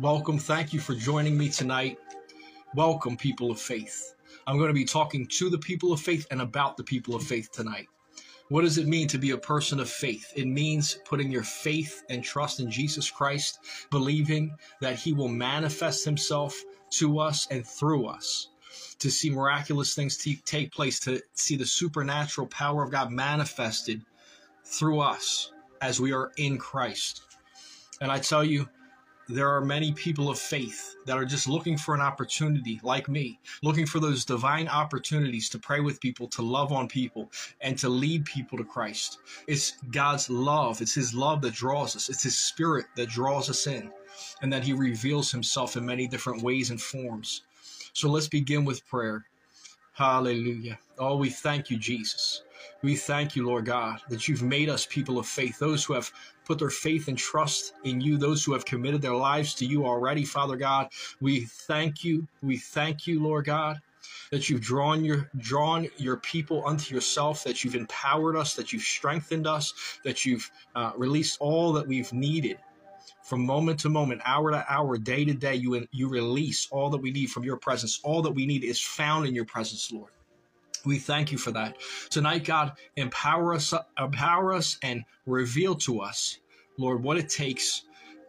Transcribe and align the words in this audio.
Welcome. 0.00 0.38
Thank 0.38 0.72
you 0.72 0.80
for 0.80 0.96
joining 0.96 1.38
me 1.38 1.48
tonight. 1.48 1.98
Welcome, 2.74 3.16
people 3.16 3.52
of 3.52 3.60
faith. 3.60 4.16
I'm 4.44 4.56
going 4.56 4.66
to 4.66 4.74
be 4.74 4.84
talking 4.84 5.24
to 5.28 5.48
the 5.48 5.58
people 5.58 5.92
of 5.92 6.00
faith 6.00 6.26
and 6.32 6.42
about 6.42 6.76
the 6.76 6.82
people 6.82 7.14
of 7.14 7.22
faith 7.22 7.52
tonight. 7.52 7.86
What 8.48 8.62
does 8.62 8.76
it 8.76 8.88
mean 8.88 9.06
to 9.06 9.18
be 9.18 9.30
a 9.30 9.38
person 9.38 9.78
of 9.78 9.88
faith? 9.88 10.32
It 10.34 10.46
means 10.46 10.98
putting 11.04 11.30
your 11.30 11.44
faith 11.44 12.02
and 12.10 12.24
trust 12.24 12.58
in 12.58 12.72
Jesus 12.72 13.08
Christ, 13.08 13.60
believing 13.92 14.56
that 14.80 14.96
He 14.96 15.12
will 15.12 15.28
manifest 15.28 16.04
Himself 16.04 16.60
to 16.90 17.20
us 17.20 17.46
and 17.52 17.64
through 17.64 18.06
us 18.06 18.48
to 18.98 19.10
see 19.10 19.30
miraculous 19.30 19.94
things 19.94 20.16
t- 20.16 20.42
take 20.44 20.72
place, 20.72 20.98
to 21.00 21.22
see 21.34 21.54
the 21.54 21.66
supernatural 21.66 22.48
power 22.48 22.82
of 22.82 22.90
God 22.90 23.12
manifested 23.12 24.04
through 24.64 24.98
us 24.98 25.52
as 25.80 26.00
we 26.00 26.12
are 26.12 26.32
in 26.36 26.58
Christ. 26.58 27.22
And 28.00 28.10
I 28.10 28.18
tell 28.18 28.42
you, 28.42 28.68
there 29.28 29.48
are 29.48 29.64
many 29.64 29.92
people 29.92 30.30
of 30.30 30.38
faith 30.38 30.96
that 31.06 31.16
are 31.16 31.24
just 31.24 31.48
looking 31.48 31.78
for 31.78 31.94
an 31.94 32.00
opportunity, 32.00 32.80
like 32.82 33.08
me, 33.08 33.38
looking 33.62 33.86
for 33.86 33.98
those 33.98 34.24
divine 34.24 34.68
opportunities 34.68 35.48
to 35.50 35.58
pray 35.58 35.80
with 35.80 36.00
people, 36.00 36.28
to 36.28 36.42
love 36.42 36.72
on 36.72 36.88
people, 36.88 37.30
and 37.60 37.78
to 37.78 37.88
lead 37.88 38.24
people 38.24 38.58
to 38.58 38.64
Christ. 38.64 39.18
It's 39.46 39.72
God's 39.90 40.28
love. 40.28 40.80
It's 40.82 40.94
His 40.94 41.14
love 41.14 41.40
that 41.42 41.54
draws 41.54 41.96
us. 41.96 42.08
It's 42.08 42.22
His 42.22 42.38
Spirit 42.38 42.86
that 42.96 43.08
draws 43.08 43.48
us 43.48 43.66
in, 43.66 43.90
and 44.42 44.52
that 44.52 44.64
He 44.64 44.72
reveals 44.72 45.32
Himself 45.32 45.76
in 45.76 45.86
many 45.86 46.06
different 46.06 46.42
ways 46.42 46.70
and 46.70 46.80
forms. 46.80 47.42
So 47.94 48.10
let's 48.10 48.28
begin 48.28 48.64
with 48.64 48.86
prayer. 48.86 49.24
Hallelujah. 49.92 50.78
Oh, 50.98 51.16
we 51.16 51.30
thank 51.30 51.70
you, 51.70 51.78
Jesus. 51.78 52.42
We 52.82 52.96
thank 52.96 53.34
you, 53.36 53.46
Lord 53.46 53.66
God, 53.66 54.00
that 54.08 54.28
you've 54.28 54.42
made 54.42 54.68
us 54.68 54.86
people 54.86 55.18
of 55.18 55.26
faith, 55.26 55.58
those 55.58 55.84
who 55.84 55.94
have 55.94 56.10
put 56.44 56.58
their 56.58 56.70
faith 56.70 57.08
and 57.08 57.16
trust 57.16 57.74
in 57.84 58.00
you, 58.00 58.18
those 58.18 58.44
who 58.44 58.52
have 58.52 58.64
committed 58.64 59.02
their 59.02 59.14
lives 59.14 59.54
to 59.56 59.66
you 59.66 59.86
already, 59.86 60.24
Father 60.24 60.56
God. 60.56 60.88
We 61.20 61.40
thank 61.40 62.04
you. 62.04 62.26
We 62.42 62.58
thank 62.58 63.06
you, 63.06 63.22
Lord 63.22 63.46
God, 63.46 63.80
that 64.30 64.50
you've 64.50 64.60
drawn 64.60 65.04
your 65.04 65.30
drawn 65.38 65.88
your 65.96 66.18
people 66.18 66.62
unto 66.66 66.94
yourself, 66.94 67.44
that 67.44 67.64
you've 67.64 67.74
empowered 67.76 68.36
us, 68.36 68.54
that 68.54 68.72
you've 68.72 68.82
strengthened 68.82 69.46
us, 69.46 69.74
that 70.04 70.24
you've 70.26 70.50
uh, 70.74 70.92
released 70.96 71.38
all 71.40 71.72
that 71.74 71.86
we've 71.86 72.12
needed 72.12 72.58
from 73.22 73.44
moment 73.46 73.80
to 73.80 73.88
moment, 73.88 74.20
hour 74.24 74.50
to 74.50 74.64
hour, 74.68 74.98
day 74.98 75.24
to 75.24 75.34
day. 75.34 75.54
You 75.56 75.86
you 75.92 76.08
release 76.08 76.68
all 76.70 76.90
that 76.90 76.98
we 76.98 77.10
need 77.10 77.30
from 77.30 77.44
your 77.44 77.56
presence. 77.56 78.00
All 78.04 78.22
that 78.22 78.32
we 78.32 78.46
need 78.46 78.64
is 78.64 78.80
found 78.80 79.26
in 79.26 79.34
your 79.34 79.46
presence, 79.46 79.90
Lord. 79.92 80.10
We 80.84 80.98
thank 80.98 81.32
you 81.32 81.38
for 81.38 81.50
that. 81.52 81.76
Tonight, 82.10 82.44
God, 82.44 82.72
empower 82.96 83.54
us, 83.54 83.72
empower 83.98 84.52
us 84.52 84.78
and 84.82 85.04
reveal 85.26 85.74
to 85.76 86.00
us, 86.00 86.38
Lord, 86.76 87.02
what 87.02 87.16
it 87.16 87.28
takes 87.28 87.84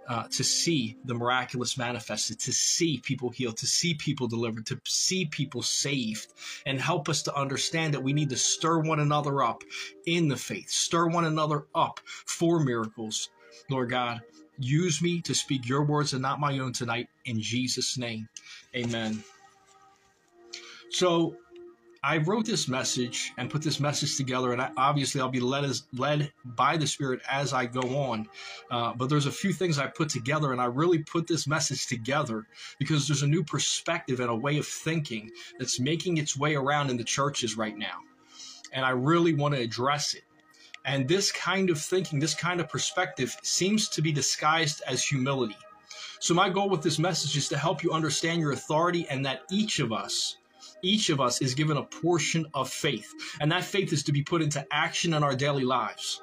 uh, 0.07 0.27
to 0.27 0.43
see 0.43 0.97
the 1.05 1.13
miraculous 1.13 1.77
manifested, 1.77 2.39
to 2.39 2.53
see 2.53 2.99
people 2.99 3.29
healed, 3.29 3.57
to 3.57 3.65
see 3.67 3.95
people 3.95 4.27
delivered, 4.27 4.65
to 4.67 4.79
see 4.85 5.25
people 5.25 5.63
saved, 5.63 6.27
and 6.65 6.79
help 6.79 7.09
us 7.09 7.23
to 7.23 7.35
understand 7.35 7.93
that 7.93 8.03
we 8.03 8.13
need 8.13 8.29
to 8.29 8.37
stir 8.37 8.79
one 8.79 8.99
another 8.99 9.41
up 9.41 9.63
in 10.05 10.27
the 10.27 10.37
faith, 10.37 10.69
stir 10.69 11.07
one 11.07 11.25
another 11.25 11.65
up 11.73 11.99
for 12.05 12.59
miracles. 12.59 13.29
Lord 13.69 13.89
God, 13.89 14.21
use 14.59 15.01
me 15.01 15.21
to 15.21 15.33
speak 15.33 15.67
your 15.67 15.83
words 15.83 16.13
and 16.13 16.21
not 16.21 16.39
my 16.39 16.59
own 16.59 16.71
tonight 16.71 17.09
in 17.25 17.41
Jesus' 17.41 17.97
name. 17.97 18.27
Amen. 18.75 19.23
So, 20.89 21.35
I 22.05 22.17
wrote 22.17 22.45
this 22.45 22.67
message 22.67 23.33
and 23.39 23.49
put 23.49 23.63
this 23.63 23.79
message 23.79 24.15
together, 24.15 24.53
and 24.53 24.61
I, 24.61 24.69
obviously 24.77 25.19
I'll 25.19 25.27
be 25.27 25.39
led 25.39 25.63
as 25.63 25.87
led 25.91 26.31
by 26.45 26.77
the 26.77 26.85
Spirit 26.85 27.19
as 27.27 27.51
I 27.51 27.65
go 27.65 27.81
on. 27.81 28.27
Uh, 28.69 28.93
but 28.93 29.09
there's 29.09 29.25
a 29.25 29.31
few 29.31 29.51
things 29.51 29.79
I 29.79 29.87
put 29.87 30.09
together, 30.09 30.51
and 30.51 30.61
I 30.61 30.65
really 30.65 30.99
put 30.99 31.25
this 31.25 31.47
message 31.47 31.87
together 31.87 32.45
because 32.77 33.07
there's 33.07 33.23
a 33.23 33.27
new 33.27 33.43
perspective 33.43 34.19
and 34.19 34.29
a 34.29 34.35
way 34.35 34.59
of 34.59 34.67
thinking 34.67 35.31
that's 35.57 35.79
making 35.79 36.17
its 36.17 36.37
way 36.37 36.53
around 36.53 36.91
in 36.91 36.97
the 36.97 37.03
churches 37.03 37.57
right 37.57 37.75
now, 37.75 37.97
and 38.71 38.85
I 38.85 38.91
really 38.91 39.33
want 39.33 39.55
to 39.55 39.61
address 39.61 40.13
it. 40.13 40.25
And 40.85 41.07
this 41.07 41.31
kind 41.31 41.71
of 41.71 41.81
thinking, 41.81 42.19
this 42.19 42.35
kind 42.35 42.61
of 42.61 42.69
perspective, 42.69 43.35
seems 43.41 43.89
to 43.89 44.03
be 44.03 44.11
disguised 44.11 44.83
as 44.85 45.03
humility. 45.03 45.57
So 46.19 46.35
my 46.35 46.51
goal 46.51 46.69
with 46.69 46.83
this 46.83 46.99
message 46.99 47.35
is 47.35 47.49
to 47.49 47.57
help 47.57 47.81
you 47.81 47.91
understand 47.93 48.41
your 48.41 48.51
authority 48.51 49.07
and 49.09 49.25
that 49.25 49.41
each 49.49 49.79
of 49.79 49.91
us 49.91 50.37
each 50.85 51.09
of 51.09 51.19
us 51.19 51.41
is 51.41 51.55
given 51.55 51.77
a 51.77 51.83
portion 51.83 52.45
of 52.53 52.69
faith, 52.69 53.11
and 53.41 53.51
that 53.51 53.63
faith 53.63 53.91
is 53.91 54.03
to 54.03 54.11
be 54.11 54.21
put 54.21 54.41
into 54.41 54.65
action 54.71 55.13
in 55.13 55.23
our 55.23 55.35
daily 55.35 55.63
lives. 55.63 56.21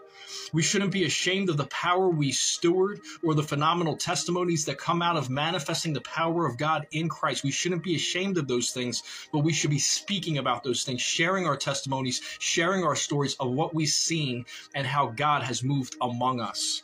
We 0.52 0.62
shouldn't 0.62 0.92
be 0.92 1.04
ashamed 1.04 1.50
of 1.50 1.56
the 1.56 1.66
power 1.66 2.08
we 2.08 2.32
steward 2.32 3.00
or 3.22 3.34
the 3.34 3.42
phenomenal 3.42 3.96
testimonies 3.96 4.64
that 4.66 4.78
come 4.78 5.02
out 5.02 5.16
of 5.16 5.28
manifesting 5.30 5.92
the 5.92 6.00
power 6.02 6.46
of 6.46 6.56
God 6.56 6.86
in 6.92 7.08
Christ. 7.08 7.42
We 7.42 7.50
shouldn't 7.50 7.82
be 7.82 7.96
ashamed 7.96 8.38
of 8.38 8.48
those 8.48 8.70
things, 8.70 9.02
but 9.32 9.40
we 9.40 9.52
should 9.52 9.70
be 9.70 9.78
speaking 9.78 10.38
about 10.38 10.62
those 10.62 10.84
things, 10.84 11.02
sharing 11.02 11.46
our 11.46 11.56
testimonies, 11.56 12.22
sharing 12.38 12.84
our 12.84 12.96
stories 12.96 13.34
of 13.40 13.50
what 13.50 13.74
we've 13.74 13.88
seen 13.88 14.46
and 14.74 14.86
how 14.86 15.08
God 15.08 15.42
has 15.42 15.62
moved 15.62 15.96
among 16.00 16.40
us. 16.40 16.82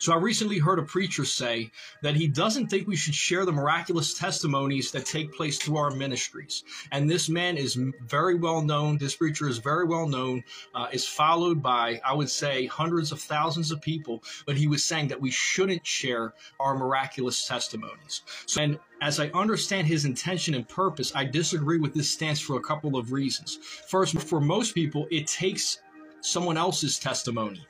So 0.00 0.14
I 0.14 0.16
recently 0.16 0.58
heard 0.58 0.78
a 0.78 0.82
preacher 0.82 1.26
say 1.26 1.70
that 2.00 2.16
he 2.16 2.26
doesn't 2.26 2.68
think 2.68 2.88
we 2.88 2.96
should 2.96 3.14
share 3.14 3.44
the 3.44 3.52
miraculous 3.52 4.14
testimonies 4.14 4.90
that 4.92 5.04
take 5.04 5.34
place 5.34 5.58
through 5.58 5.76
our 5.76 5.90
ministries. 5.90 6.64
And 6.90 7.08
this 7.08 7.28
man 7.28 7.58
is 7.58 7.78
very 8.06 8.34
well 8.34 8.62
known. 8.62 8.96
This 8.96 9.14
preacher 9.14 9.46
is 9.46 9.58
very 9.58 9.84
well 9.84 10.08
known, 10.08 10.42
uh, 10.74 10.86
is 10.90 11.06
followed 11.06 11.62
by, 11.62 12.00
I 12.02 12.14
would 12.14 12.30
say, 12.30 12.64
hundreds 12.64 13.12
of 13.12 13.20
thousands 13.20 13.72
of 13.72 13.82
people. 13.82 14.24
But 14.46 14.56
he 14.56 14.66
was 14.66 14.82
saying 14.82 15.08
that 15.08 15.20
we 15.20 15.30
shouldn't 15.30 15.86
share 15.86 16.32
our 16.58 16.74
miraculous 16.74 17.46
testimonies. 17.46 18.22
So, 18.46 18.62
and 18.62 18.78
as 19.02 19.20
I 19.20 19.28
understand 19.34 19.86
his 19.86 20.06
intention 20.06 20.54
and 20.54 20.66
purpose, 20.66 21.12
I 21.14 21.26
disagree 21.26 21.78
with 21.78 21.92
this 21.92 22.10
stance 22.10 22.40
for 22.40 22.56
a 22.56 22.62
couple 22.62 22.96
of 22.96 23.12
reasons. 23.12 23.58
First, 23.88 24.18
for 24.22 24.40
most 24.40 24.74
people, 24.74 25.06
it 25.10 25.26
takes 25.26 25.82
someone 26.22 26.56
else's 26.56 26.98
testimony 26.98 27.66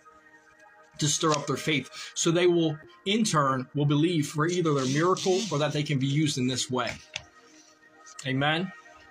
to 1.01 1.09
stir 1.09 1.33
up 1.33 1.47
their 1.47 1.57
faith. 1.57 1.91
So 2.15 2.31
they 2.31 2.47
will, 2.47 2.79
in 3.07 3.25
turn, 3.25 3.67
will 3.75 3.87
believe 3.87 4.29
for 4.29 4.47
either 4.47 4.75
their 4.75 4.87
miracle 4.87 5.41
or 5.51 5.59
that 5.59 5.73
they 5.73 5.83
can 5.83 5.99
be 5.99 6.07
used 6.07 6.39
in 6.39 6.47
this 6.47 6.71
way. 6.71 6.93
Amen. 8.27 8.71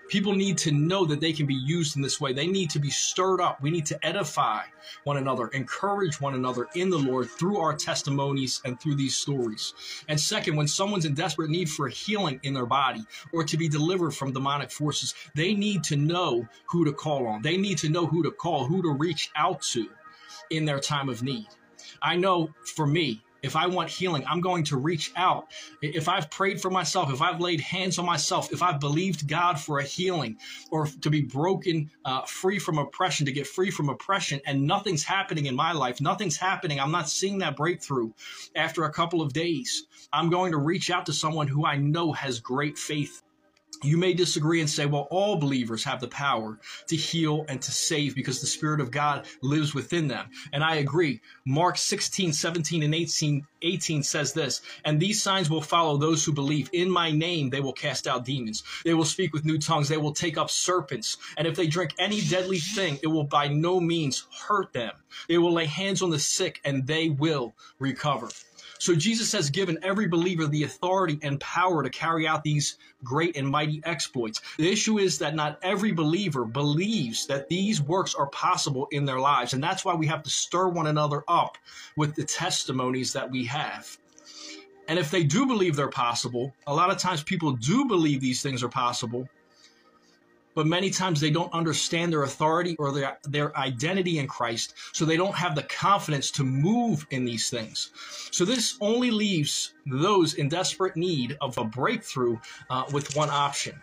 People 0.10 0.34
need 0.34 0.58
to 0.60 0.72
know 0.72 1.06
that 1.06 1.22
they 1.22 1.32
can 1.32 1.46
be 1.46 1.54
used 1.54 1.96
in 1.96 2.02
this 2.02 2.20
way. 2.20 2.34
They 2.34 2.48
need 2.48 2.72
to 2.72 2.80
be 2.80 2.90
stirred 2.90 3.42
up. 3.42 3.62
We 3.62 3.70
need 3.70 3.86
to 3.88 4.06
edify 4.06 4.64
one 5.04 5.18
another, 5.18 5.50
encourage 5.50 6.20
one 6.20 6.34
another 6.34 6.68
in 6.74 6.90
the 6.90 6.98
Lord 6.98 7.30
through 7.30 7.60
our 7.60 7.76
testimonies 7.76 8.60
and 8.66 8.80
through 8.80 8.96
these 8.96 9.16
stories. 9.16 9.76
And 10.08 10.20
second, 10.20 10.56
when 10.56 10.68
someone's 10.68 11.06
in 11.06 11.14
desperate 11.14 11.52
need 11.52 11.70
for 11.70 11.88
healing 11.88 12.40
in 12.42 12.56
their 12.56 12.66
body 12.66 13.06
or 13.34 13.44
to 13.44 13.56
be 13.56 13.70
delivered 13.70 14.16
from 14.16 14.34
demonic 14.34 14.72
forces, 14.72 15.14
they 15.36 15.54
need 15.54 15.84
to 15.84 15.96
know 15.96 16.48
who 16.66 16.86
to 16.86 16.92
call 16.92 17.28
on. 17.28 17.44
They 17.44 17.58
need 17.58 17.78
to 17.80 17.90
know 17.90 18.08
who 18.08 18.24
to 18.24 18.32
call, 18.32 18.66
who 18.66 18.82
to 18.82 18.90
reach 18.90 19.30
out 19.36 19.62
to 19.74 19.90
in 20.50 20.66
their 20.66 20.80
time 20.80 21.10
of 21.10 21.22
need. 21.22 21.48
I 22.02 22.16
know 22.16 22.50
for 22.76 22.86
me, 22.86 23.22
if 23.42 23.56
I 23.56 23.68
want 23.68 23.90
healing, 23.90 24.24
I'm 24.28 24.42
going 24.42 24.64
to 24.66 24.78
reach 24.78 25.12
out. 25.16 25.48
If 25.82 26.10
I've 26.10 26.30
prayed 26.30 26.62
for 26.62 26.70
myself, 26.70 27.12
if 27.12 27.22
I've 27.22 27.40
laid 27.40 27.62
hands 27.62 27.98
on 27.98 28.06
myself, 28.06 28.52
if 28.52 28.62
I've 28.62 28.80
believed 28.80 29.28
God 29.28 29.60
for 29.60 29.80
a 29.80 29.84
healing 29.84 30.38
or 30.72 30.88
to 30.88 31.10
be 31.10 31.22
broken 31.22 31.90
uh, 32.04 32.24
free 32.24 32.60
from 32.60 32.78
oppression, 32.78 33.26
to 33.28 33.32
get 33.32 33.48
free 33.48 33.72
from 33.72 33.90
oppression, 33.90 34.42
and 34.46 34.68
nothing's 34.68 35.04
happening 35.04 35.46
in 35.46 35.56
my 35.56 35.72
life, 35.72 36.02
nothing's 36.02 36.38
happening, 36.38 36.80
I'm 36.80 36.92
not 36.92 37.10
seeing 37.10 37.38
that 37.40 37.56
breakthrough 37.56 38.12
after 38.56 38.84
a 38.84 38.92
couple 38.92 39.22
of 39.22 39.32
days, 39.34 39.86
I'm 40.12 40.30
going 40.30 40.52
to 40.52 40.58
reach 40.58 40.90
out 40.90 41.06
to 41.06 41.14
someone 41.14 41.48
who 41.48 41.66
I 41.66 41.78
know 41.78 42.12
has 42.12 42.40
great 42.40 42.78
faith 42.78 43.22
you 43.84 43.98
may 43.98 44.14
disagree 44.14 44.60
and 44.60 44.70
say, 44.70 44.86
well, 44.86 45.08
all 45.10 45.38
believers 45.38 45.84
have 45.86 46.02
the 46.02 46.08
power 46.10 46.60
to 46.88 46.96
heal 46.96 47.46
and 47.48 47.62
to 47.62 47.72
save 47.72 48.14
because 48.14 48.42
the 48.42 48.48
Spirit 48.48 48.82
of 48.82 48.92
God 48.92 49.26
lives 49.42 49.74
within 49.74 50.08
them. 50.08 50.30
And 50.52 50.64
I 50.64 50.76
agree. 50.76 51.22
Mark 51.46 51.78
16, 51.78 52.34
17, 52.34 52.84
and 52.84 52.94
18, 52.94 53.46
18 53.62 54.04
says 54.04 54.34
this, 54.34 54.62
and 54.84 55.00
these 55.00 55.22
signs 55.22 55.50
will 55.50 55.62
follow 55.62 55.98
those 55.98 56.26
who 56.26 56.34
believe. 56.34 56.70
In 56.74 56.90
my 56.90 57.12
name, 57.12 57.50
they 57.50 57.62
will 57.62 57.74
cast 57.74 58.08
out 58.08 58.26
demons. 58.26 58.64
They 58.84 58.94
will 58.94 59.06
speak 59.06 59.34
with 59.34 59.46
new 59.46 59.58
tongues. 59.58 59.88
They 59.88 59.98
will 59.98 60.14
take 60.14 60.38
up 60.38 60.50
serpents. 60.50 61.18
And 61.38 61.48
if 61.48 61.56
they 61.56 61.68
drink 61.68 61.94
any 62.00 62.22
deadly 62.22 62.60
thing, 62.60 63.00
it 63.02 63.08
will 63.08 63.24
by 63.24 63.48
no 63.48 63.80
means 63.80 64.26
hurt 64.48 64.74
them. 64.74 64.92
They 65.28 65.38
will 65.38 65.54
lay 65.54 65.66
hands 65.66 66.02
on 66.02 66.10
the 66.10 66.20
sick 66.20 66.60
and 66.66 66.86
they 66.86 67.10
will 67.10 67.56
recover. 67.80 68.30
So 68.80 68.96
Jesus 68.96 69.32
has 69.34 69.50
given 69.50 69.78
every 69.84 70.08
believer 70.08 70.48
the 70.48 70.64
authority 70.64 71.20
and 71.22 71.40
power 71.40 71.84
to 71.84 71.90
carry 71.90 72.26
out 72.26 72.44
these 72.44 72.78
great 73.04 73.36
and 73.36 73.48
mighty 73.48 73.82
exploits. 73.84 74.42
The 74.58 74.72
issue 74.72 75.00
is 75.00 75.20
that 75.20 75.36
not 75.36 75.60
every 75.62 75.92
believer 75.92 76.46
believes 76.46 77.28
that 77.28 77.50
these 77.50 77.82
works 77.82 78.16
are 78.16 78.28
possible 78.28 78.88
in 78.92 79.04
their 79.04 79.20
lives. 79.20 79.54
And 79.54 79.62
that's 79.62 79.84
why 79.84 79.96
we 79.96 80.08
have 80.08 80.24
to 80.24 80.30
stir 80.30 80.70
one 80.70 80.88
another 80.88 81.24
up 81.28 81.58
with 81.98 82.16
the 82.16 82.24
testimonies 82.24 83.12
that 83.14 83.30
we 83.30 83.46
have. 83.46 83.98
And 84.88 84.98
if 84.98 85.12
they 85.12 85.24
do 85.24 85.46
believe 85.46 85.76
they're 85.76 85.90
possible, 85.90 86.54
a 86.66 86.74
lot 86.74 86.90
of 86.90 86.98
times 86.98 87.22
people 87.22 87.52
do 87.52 87.86
believe 87.86 88.22
these 88.22 88.42
things 88.42 88.64
are 88.64 88.70
possible, 88.70 89.28
but 90.56 90.68
many 90.68 90.90
times 90.90 91.22
they 91.22 91.30
don't 91.30 91.54
understand 91.54 92.12
their 92.12 92.24
authority 92.24 92.76
or 92.78 92.92
their, 92.92 93.18
their 93.24 93.56
identity 93.58 94.20
in 94.20 94.28
Christ, 94.28 94.74
so 94.94 95.06
they 95.06 95.18
don't 95.18 95.36
have 95.36 95.56
the 95.56 95.64
confidence 95.64 96.32
to 96.32 96.44
move 96.44 97.06
in 97.12 97.26
these 97.26 97.50
things. 97.50 97.92
So 98.32 98.46
this 98.46 98.78
only 98.82 99.12
leaves 99.12 99.74
those 99.86 100.34
in 100.36 100.50
desperate 100.50 100.96
need 100.96 101.38
of 101.42 101.58
a 101.58 101.64
breakthrough 101.64 102.38
uh, 102.70 102.84
with 102.92 103.16
one 103.16 103.30
option. 103.30 103.80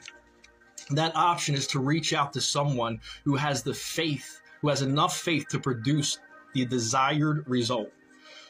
That 0.90 1.16
option 1.16 1.54
is 1.54 1.66
to 1.68 1.80
reach 1.80 2.12
out 2.12 2.32
to 2.34 2.40
someone 2.40 3.00
who 3.24 3.36
has 3.36 3.62
the 3.62 3.74
faith, 3.74 4.40
who 4.60 4.69
has 4.69 4.82
enough 4.82 5.19
faith 5.19 5.46
to 5.48 5.58
produce 5.58 6.19
the 6.54 6.64
desired 6.64 7.44
result. 7.48 7.90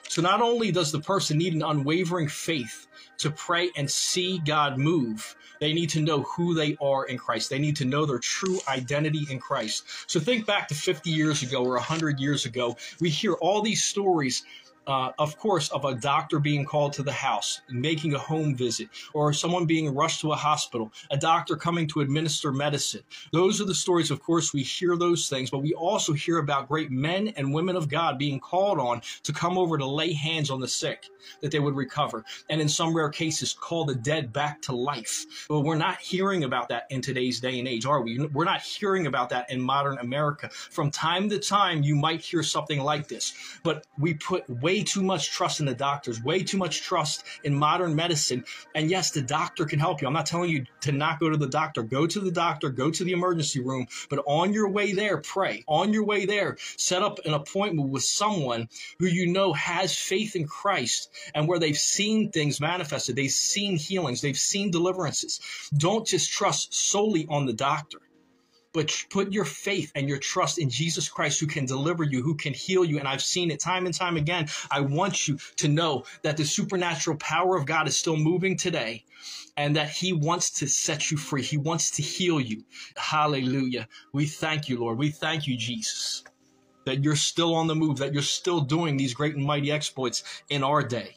So 0.09 0.23
not 0.23 0.41
only 0.41 0.73
does 0.73 0.93
the 0.93 1.01
person 1.01 1.39
need 1.39 1.55
an 1.55 1.63
unwavering 1.63 2.29
faith 2.29 2.87
to 3.19 3.31
pray 3.31 3.71
and 3.77 3.91
see 3.91 4.39
God 4.39 4.79
move, 4.79 5.37
they 5.61 5.73
need 5.73 5.91
to 5.91 6.01
know 6.01 6.23
who 6.23 6.55
they 6.55 6.77
are 6.81 7.07
in 7.07 7.19
Christ. 7.19 7.51
They 7.51 7.59
need 7.59 7.77
to 7.77 7.85
know 7.85 8.07
their 8.07 8.19
true 8.19 8.61
identity 8.69 9.27
in 9.31 9.39
Christ. 9.39 9.85
So 10.07 10.21
think 10.21 10.47
back 10.47 10.69
to 10.69 10.75
50 10.75 11.11
years 11.11 11.43
ago 11.43 11.65
or 11.65 11.75
100 11.75 12.21
years 12.21 12.45
ago. 12.45 12.77
We 13.01 13.11
hear 13.11 13.35
all 13.35 13.63
these 13.63 13.83
stories 13.83 14.43
uh, 14.87 15.13
of 15.19 15.37
course, 15.39 15.69
of 15.71 15.85
a 15.85 15.95
doctor 15.95 16.39
being 16.39 16.65
called 16.65 16.93
to 16.95 17.03
the 17.03 17.13
house, 17.13 17.61
making 17.71 18.15
a 18.15 18.19
home 18.19 18.55
visit, 18.55 18.89
or 19.15 19.33
someone 19.33 19.67
being 19.67 19.95
rushed 19.95 20.21
to 20.21 20.33
a 20.33 20.37
hospital, 20.37 20.93
a 21.11 21.17
doctor 21.17 21.57
coming 21.57 21.87
to 21.89 22.01
administer 22.01 22.53
medicine. 22.53 23.03
Those 23.33 23.61
are 23.61 23.65
the 23.65 23.75
stories, 23.75 24.11
of 24.11 24.23
course, 24.23 24.53
we 24.53 24.63
hear 24.63 24.97
those 24.97 25.29
things, 25.29 25.51
but 25.51 25.59
we 25.59 25.75
also 25.75 26.13
hear 26.13 26.39
about 26.39 26.69
great 26.69 26.91
men 26.91 27.29
and 27.37 27.53
women 27.53 27.77
of 27.77 27.89
God 27.89 28.19
being 28.19 28.41
called 28.41 28.79
on 28.79 29.01
to 29.23 29.33
come 29.33 29.59
over 29.59 29.79
to 29.79 29.87
lay 29.87 30.13
hands 30.13 30.51
on 30.51 30.61
the 30.61 30.69
sick 30.69 31.07
that 31.41 31.51
they 31.51 31.59
would 31.59 31.75
recover, 31.75 32.25
and 32.51 32.61
in 32.61 32.69
some 32.69 32.95
rare 32.95 33.11
cases, 33.11 33.53
call 33.53 33.85
the 33.85 33.95
dead 33.95 34.33
back 34.33 34.63
to 34.63 34.75
life. 34.75 35.47
But 35.49 35.61
we're 35.61 35.77
not 35.77 36.01
hearing 36.01 36.45
about 36.45 36.69
that 36.69 36.87
in 36.91 37.01
today's 37.01 37.41
day 37.41 37.59
and 37.59 37.67
age, 37.67 37.87
are 37.87 38.01
we? 38.03 38.19
We're 38.27 38.45
not 38.45 38.63
hearing 38.63 39.07
about 39.07 39.31
that 39.31 39.51
in 39.51 39.61
modern 39.61 39.99
America. 39.99 40.49
From 40.51 40.91
time 40.91 41.29
to 41.31 41.39
time, 41.39 41.83
you 41.83 41.97
might 41.97 42.21
hear 42.21 42.43
something 42.43 42.81
like 42.81 43.09
this, 43.09 43.35
but 43.63 43.87
we 43.99 44.15
put 44.15 44.49
way 44.49 44.76
way 44.77 44.83
too 44.83 45.03
much 45.03 45.31
trust 45.31 45.61
in 45.61 45.65
the 45.65 45.75
doctors, 45.75 46.23
way 46.23 46.43
too 46.43 46.59
much 46.59 46.83
trust 46.83 47.25
in 47.45 47.55
modern 47.55 47.97
medicine. 47.97 48.45
And 48.75 48.91
yes, 48.91 49.11
the 49.11 49.23
doctor 49.23 49.65
can 49.65 49.79
help 49.79 50.03
you. 50.03 50.07
I'm 50.07 50.13
not 50.13 50.27
telling 50.27 50.51
you 50.51 50.67
to 50.83 50.93
not 50.93 51.19
go 51.19 51.31
to 51.31 51.37
the 51.39 51.49
doctor. 51.49 51.83
Go 51.83 52.07
to 52.07 52.21
the 52.21 52.31
doctor, 52.31 52.69
go 52.69 52.91
to 52.91 53.03
the 53.03 53.13
emergency 53.13 53.61
room, 53.61 53.87
but 54.11 54.23
on 54.27 54.53
your 54.53 54.69
way 54.69 54.93
there, 54.93 55.17
pray. 55.17 55.65
On 55.67 55.95
your 55.95 56.05
way 56.05 56.27
there, 56.27 56.59
set 56.77 57.03
up 57.03 57.19
an 57.25 57.33
appointment 57.33 57.89
with 57.89 58.03
someone 58.03 58.69
who 58.99 59.07
you 59.07 59.27
know 59.27 59.55
has 59.55 59.97
faith 59.97 60.37
in 60.37 60.47
Christ 60.47 61.11
and 61.35 61.49
where 61.49 61.59
they've 61.59 61.79
seen 61.79 62.31
things 62.31 62.61
manifested. 62.61 63.17
They've 63.17 63.31
seen 63.31 63.79
healings, 63.79 64.21
they've 64.21 64.39
seen 64.39 64.71
deliverances. 64.71 65.41
Don't 65.75 66.07
just 66.07 66.31
trust 66.31 66.75
solely 66.75 67.27
on 67.31 67.47
the 67.47 67.55
doctor 67.55 68.01
but 68.77 69.07
put 69.09 69.33
your 69.33 69.47
faith 69.47 69.91
and 69.95 70.07
your 70.07 70.19
trust 70.19 70.59
in 70.59 70.69
Jesus 70.69 71.09
Christ 71.09 71.41
who 71.41 71.47
can 71.47 71.65
deliver 71.65 72.05
you, 72.05 72.23
who 72.23 72.35
can 72.35 72.53
heal 72.53 72.85
you. 72.85 72.99
And 72.99 73.09
I've 73.09 73.23
seen 73.23 73.51
it 73.51 73.59
time 73.59 73.87
and 73.87 73.95
time 73.95 74.19
again. 74.19 74.49
I 74.71 74.83
want 74.83 75.27
you 75.27 75.39
to 75.57 75.67
know 75.67 76.05
that 76.23 76.37
the 76.37 76.45
supernatural 76.45 77.17
power 77.17 77.57
of 77.57 77.65
God 77.65 77.89
is 77.89 77.97
still 77.97 78.19
moving 78.19 78.55
today 78.55 79.03
and 79.57 79.75
that 79.77 79.89
he 79.89 80.13
wants 80.13 80.51
to 80.59 80.67
set 80.67 81.11
you 81.11 81.17
free. 81.17 81.43
He 81.43 81.57
wants 81.57 81.91
to 81.93 82.03
heal 82.03 82.39
you. 82.39 82.65
Hallelujah. 82.97 83.89
We 84.13 84.27
thank 84.27 84.69
you, 84.69 84.79
Lord. 84.79 84.99
We 84.99 85.11
thank 85.11 85.47
you, 85.47 85.57
Jesus, 85.57 86.23
that 86.85 87.03
you're 87.03 87.17
still 87.17 87.55
on 87.55 87.69
the 87.69 87.75
move, 87.75 87.97
that 87.97 88.13
you're 88.13 88.23
still 88.23 88.61
doing 88.61 88.99
these 88.99 89.15
great 89.15 89.37
and 89.37 89.45
mighty 89.47 89.73
exploits 89.73 90.23
in 90.51 90.63
our 90.63 90.83
day. 90.83 91.17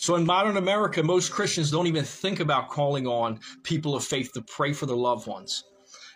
So 0.00 0.14
in 0.14 0.24
modern 0.24 0.56
America, 0.56 1.02
most 1.02 1.30
Christians 1.30 1.70
don't 1.70 1.86
even 1.86 2.04
think 2.04 2.40
about 2.40 2.70
calling 2.70 3.06
on 3.06 3.38
people 3.64 3.94
of 3.94 4.02
faith 4.02 4.32
to 4.32 4.40
pray 4.40 4.72
for 4.72 4.86
their 4.86 4.96
loved 4.96 5.26
ones. 5.26 5.64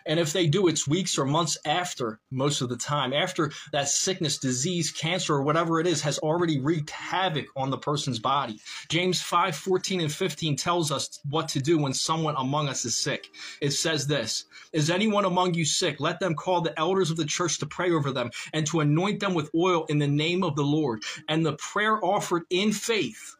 And 0.07 0.19
if 0.19 0.33
they 0.33 0.47
do, 0.47 0.67
it's 0.67 0.87
weeks 0.87 1.19
or 1.19 1.25
months 1.25 1.55
after, 1.67 2.19
most 2.31 2.61
of 2.61 2.69
the 2.69 2.77
time, 2.77 3.13
after 3.13 3.51
that 3.73 3.87
sickness, 3.87 4.39
disease, 4.39 4.89
cancer, 4.89 5.35
or 5.35 5.43
whatever 5.43 5.79
it 5.79 5.85
is 5.85 6.01
has 6.01 6.17
already 6.17 6.59
wreaked 6.59 6.89
havoc 6.89 7.45
on 7.55 7.69
the 7.69 7.77
person's 7.77 8.17
body. 8.17 8.59
James 8.89 9.21
5 9.21 9.55
14 9.55 10.01
and 10.01 10.11
15 10.11 10.55
tells 10.55 10.91
us 10.91 11.19
what 11.29 11.47
to 11.49 11.59
do 11.59 11.77
when 11.77 11.93
someone 11.93 12.33
among 12.39 12.67
us 12.67 12.85
is 12.85 12.97
sick. 12.97 13.29
It 13.61 13.69
says 13.69 14.07
this 14.07 14.45
Is 14.73 14.89
anyone 14.89 15.25
among 15.25 15.53
you 15.53 15.63
sick? 15.63 15.99
Let 15.99 16.19
them 16.19 16.33
call 16.33 16.61
the 16.61 16.77
elders 16.79 17.11
of 17.11 17.17
the 17.17 17.25
church 17.25 17.59
to 17.59 17.67
pray 17.67 17.91
over 17.91 18.11
them 18.11 18.31
and 18.51 18.65
to 18.65 18.79
anoint 18.79 19.19
them 19.19 19.35
with 19.35 19.51
oil 19.53 19.85
in 19.89 19.99
the 19.99 20.07
name 20.07 20.43
of 20.43 20.55
the 20.55 20.63
Lord. 20.63 21.03
And 21.29 21.45
the 21.45 21.53
prayer 21.57 22.03
offered 22.03 22.45
in 22.49 22.71
faith 22.71 23.35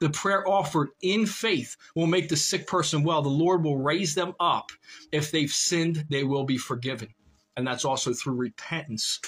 the 0.00 0.10
prayer 0.10 0.46
offered 0.46 0.90
in 1.00 1.26
faith 1.26 1.76
will 1.94 2.06
make 2.06 2.28
the 2.28 2.36
sick 2.36 2.66
person 2.66 3.02
well. 3.02 3.22
The 3.22 3.28
Lord 3.28 3.64
will 3.64 3.78
raise 3.78 4.14
them 4.14 4.34
up. 4.38 4.70
If 5.12 5.30
they've 5.30 5.50
sinned, 5.50 6.06
they 6.10 6.24
will 6.24 6.44
be 6.44 6.58
forgiven. 6.58 7.08
And 7.56 7.66
that's 7.66 7.84
also 7.84 8.12
through 8.12 8.34
repentance. 8.34 9.20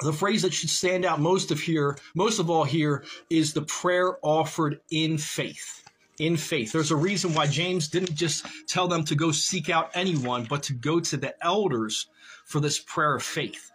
The 0.00 0.12
phrase 0.12 0.42
that 0.42 0.52
should 0.52 0.70
stand 0.70 1.04
out 1.04 1.20
most 1.20 1.50
of 1.50 1.60
here, 1.60 1.96
most 2.14 2.38
of 2.38 2.50
all 2.50 2.64
here, 2.64 3.04
is 3.30 3.52
the 3.52 3.62
prayer 3.62 4.18
offered 4.22 4.80
in 4.90 5.18
faith. 5.18 5.82
In 6.20 6.36
faith. 6.36 6.72
There's 6.72 6.90
a 6.90 6.96
reason 6.96 7.34
why 7.34 7.46
James 7.46 7.88
didn't 7.88 8.14
just 8.14 8.46
tell 8.68 8.88
them 8.88 9.04
to 9.04 9.14
go 9.14 9.32
seek 9.32 9.70
out 9.70 9.90
anyone, 9.94 10.46
but 10.48 10.62
to 10.64 10.72
go 10.72 11.00
to 11.00 11.16
the 11.16 11.34
elders 11.44 12.08
for 12.44 12.60
this 12.60 12.78
prayer 12.78 13.16
of 13.16 13.22
faith. 13.22 13.70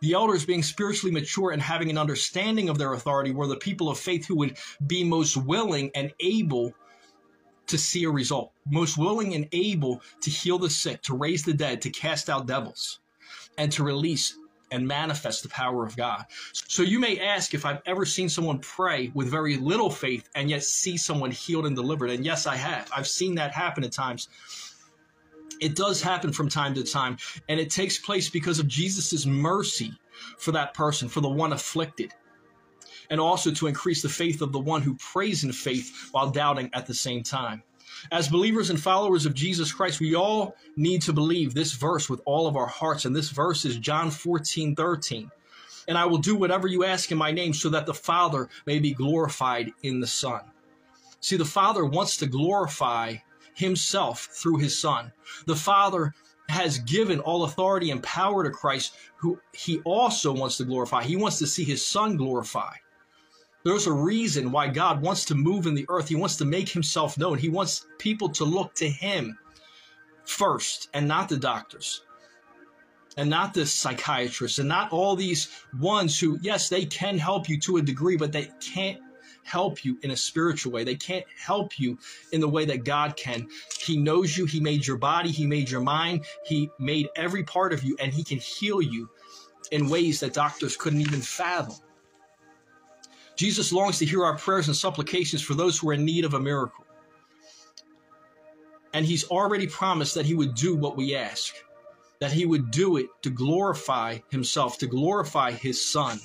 The 0.00 0.12
elders, 0.14 0.44
being 0.44 0.62
spiritually 0.62 1.12
mature 1.12 1.50
and 1.50 1.62
having 1.62 1.90
an 1.90 1.98
understanding 1.98 2.68
of 2.68 2.78
their 2.78 2.94
authority, 2.94 3.32
were 3.32 3.46
the 3.46 3.56
people 3.56 3.88
of 3.88 3.98
faith 3.98 4.26
who 4.26 4.36
would 4.36 4.56
be 4.86 5.04
most 5.04 5.36
willing 5.36 5.90
and 5.94 6.12
able 6.20 6.74
to 7.66 7.78
see 7.78 8.04
a 8.04 8.10
result, 8.10 8.52
most 8.68 8.98
willing 8.98 9.34
and 9.34 9.48
able 9.52 10.02
to 10.20 10.30
heal 10.30 10.58
the 10.58 10.70
sick, 10.70 11.00
to 11.02 11.16
raise 11.16 11.42
the 11.42 11.54
dead, 11.54 11.80
to 11.82 11.90
cast 11.90 12.28
out 12.28 12.46
devils, 12.46 13.00
and 13.56 13.70
to 13.72 13.84
release 13.84 14.36
and 14.72 14.88
manifest 14.88 15.42
the 15.42 15.48
power 15.50 15.84
of 15.84 15.96
God. 15.96 16.24
So 16.52 16.82
you 16.82 16.98
may 16.98 17.20
ask 17.20 17.54
if 17.54 17.66
I've 17.66 17.82
ever 17.86 18.04
seen 18.06 18.28
someone 18.28 18.58
pray 18.58 19.12
with 19.14 19.28
very 19.28 19.56
little 19.56 19.90
faith 19.90 20.28
and 20.34 20.48
yet 20.48 20.64
see 20.64 20.96
someone 20.96 21.30
healed 21.30 21.66
and 21.66 21.76
delivered. 21.76 22.10
And 22.10 22.24
yes, 22.24 22.46
I 22.46 22.56
have. 22.56 22.90
I've 22.94 23.06
seen 23.06 23.34
that 23.36 23.52
happen 23.52 23.84
at 23.84 23.92
times. 23.92 24.28
It 25.62 25.76
does 25.76 26.02
happen 26.02 26.32
from 26.32 26.48
time 26.48 26.74
to 26.74 26.82
time, 26.82 27.18
and 27.48 27.60
it 27.60 27.70
takes 27.70 27.96
place 27.96 28.28
because 28.28 28.58
of 28.58 28.66
Jesus' 28.66 29.24
mercy 29.24 29.92
for 30.36 30.50
that 30.50 30.74
person, 30.74 31.08
for 31.08 31.20
the 31.20 31.28
one 31.28 31.52
afflicted, 31.52 32.12
and 33.10 33.20
also 33.20 33.52
to 33.52 33.68
increase 33.68 34.02
the 34.02 34.08
faith 34.08 34.42
of 34.42 34.50
the 34.50 34.58
one 34.58 34.82
who 34.82 34.96
prays 34.96 35.44
in 35.44 35.52
faith 35.52 36.08
while 36.10 36.30
doubting 36.30 36.68
at 36.72 36.86
the 36.86 36.94
same 36.94 37.22
time. 37.22 37.62
As 38.10 38.28
believers 38.28 38.70
and 38.70 38.80
followers 38.82 39.24
of 39.24 39.34
Jesus 39.34 39.72
Christ, 39.72 40.00
we 40.00 40.16
all 40.16 40.56
need 40.74 41.02
to 41.02 41.12
believe 41.12 41.54
this 41.54 41.74
verse 41.74 42.10
with 42.10 42.20
all 42.24 42.48
of 42.48 42.56
our 42.56 42.66
hearts, 42.66 43.04
and 43.04 43.14
this 43.14 43.30
verse 43.30 43.64
is 43.64 43.78
John 43.78 44.10
14 44.10 44.74
13 44.74 45.30
and 45.88 45.98
I 45.98 46.06
will 46.06 46.18
do 46.18 46.36
whatever 46.36 46.68
you 46.68 46.84
ask 46.84 47.10
in 47.10 47.18
my 47.18 47.32
name 47.32 47.52
so 47.52 47.68
that 47.70 47.86
the 47.86 47.94
Father 47.94 48.48
may 48.66 48.78
be 48.78 48.94
glorified 48.94 49.72
in 49.82 49.98
the 49.98 50.06
Son. 50.06 50.40
See, 51.20 51.36
the 51.36 51.44
Father 51.44 51.84
wants 51.84 52.16
to 52.18 52.26
glorify 52.26 53.16
himself 53.54 54.28
through 54.32 54.58
his 54.58 54.78
son. 54.78 55.12
The 55.46 55.56
Father 55.56 56.14
has 56.48 56.78
given 56.78 57.20
all 57.20 57.44
authority 57.44 57.90
and 57.90 58.02
power 58.02 58.44
to 58.44 58.50
Christ, 58.50 58.94
who 59.16 59.40
he 59.52 59.80
also 59.80 60.32
wants 60.32 60.56
to 60.58 60.64
glorify. 60.64 61.02
He 61.02 61.16
wants 61.16 61.38
to 61.38 61.46
see 61.46 61.64
his 61.64 61.86
son 61.86 62.16
glorified. 62.16 62.78
There's 63.64 63.86
a 63.86 63.92
reason 63.92 64.50
why 64.50 64.68
God 64.68 65.00
wants 65.00 65.24
to 65.26 65.34
move 65.34 65.66
in 65.66 65.74
the 65.74 65.86
earth. 65.88 66.08
He 66.08 66.16
wants 66.16 66.36
to 66.36 66.44
make 66.44 66.68
himself 66.68 67.16
known. 67.16 67.38
He 67.38 67.48
wants 67.48 67.86
people 67.98 68.28
to 68.30 68.44
look 68.44 68.74
to 68.74 68.88
him 68.88 69.38
first 70.24 70.88
and 70.94 71.06
not 71.06 71.28
the 71.28 71.36
doctors 71.36 72.02
and 73.16 73.30
not 73.30 73.54
the 73.54 73.64
psychiatrists 73.66 74.58
and 74.58 74.68
not 74.68 74.92
all 74.92 75.14
these 75.14 75.48
ones 75.78 76.18
who, 76.18 76.38
yes, 76.42 76.68
they 76.68 76.84
can 76.84 77.18
help 77.18 77.48
you 77.48 77.58
to 77.60 77.76
a 77.76 77.82
degree, 77.82 78.16
but 78.16 78.32
they 78.32 78.50
can't 78.60 79.00
help 79.44 79.84
you 79.84 79.98
in 80.02 80.10
a 80.10 80.16
spiritual 80.16 80.72
way. 80.72 80.84
They 80.84 80.94
can't 80.94 81.24
help 81.38 81.78
you 81.78 81.98
in 82.32 82.40
the 82.40 82.48
way 82.48 82.64
that 82.66 82.84
God 82.84 83.16
can. 83.16 83.48
He 83.78 83.96
knows 83.96 84.36
you. 84.36 84.46
He 84.46 84.60
made 84.60 84.86
your 84.86 84.96
body. 84.96 85.30
He 85.30 85.46
made 85.46 85.70
your 85.70 85.80
mind. 85.80 86.24
He 86.44 86.70
made 86.78 87.08
every 87.16 87.42
part 87.42 87.72
of 87.72 87.82
you, 87.82 87.96
and 88.00 88.12
He 88.12 88.24
can 88.24 88.38
heal 88.38 88.80
you 88.80 89.10
in 89.70 89.88
ways 89.88 90.20
that 90.20 90.34
doctors 90.34 90.76
couldn't 90.76 91.00
even 91.00 91.20
fathom. 91.20 91.76
Jesus 93.36 93.72
longs 93.72 93.98
to 93.98 94.06
hear 94.06 94.24
our 94.24 94.36
prayers 94.36 94.68
and 94.68 94.76
supplications 94.76 95.42
for 95.42 95.54
those 95.54 95.78
who 95.78 95.88
are 95.90 95.94
in 95.94 96.04
need 96.04 96.24
of 96.24 96.34
a 96.34 96.40
miracle. 96.40 96.84
And 98.92 99.06
He's 99.06 99.24
already 99.24 99.66
promised 99.66 100.14
that 100.14 100.26
He 100.26 100.34
would 100.34 100.54
do 100.54 100.76
what 100.76 100.96
we 100.96 101.16
ask, 101.16 101.54
that 102.20 102.32
He 102.32 102.46
would 102.46 102.70
do 102.70 102.98
it 102.98 103.06
to 103.22 103.30
glorify 103.30 104.18
Himself, 104.30 104.78
to 104.78 104.86
glorify 104.86 105.50
His 105.52 105.84
Son. 105.90 106.20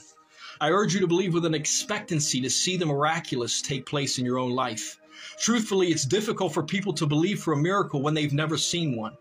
I 0.60 0.72
urge 0.72 0.94
you 0.94 1.00
to 1.02 1.08
believe 1.08 1.34
with 1.34 1.46
an 1.46 1.54
expectancy 1.54 2.42
to 2.42 2.50
see 2.50 2.78
the 2.78 2.86
miraculous 2.86 3.62
take 3.62 3.86
place 3.86 4.18
in 4.18 4.26
your 4.26 4.40
own 4.40 4.52
life. 4.52 5.00
Truthfully, 5.40 5.90
it's 5.90 6.06
difficult 6.06 6.54
for 6.54 6.64
people 6.64 6.94
to 6.94 7.06
believe 7.06 7.42
for 7.42 7.54
a 7.54 7.58
miracle 7.58 8.02
when 8.02 8.14
they've 8.14 8.34
never 8.34 8.58
seen 8.58 8.96
one. 8.96 9.16